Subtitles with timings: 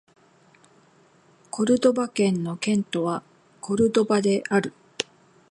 [1.51, 3.21] コルドバ県の県都は
[3.59, 4.73] コルドバである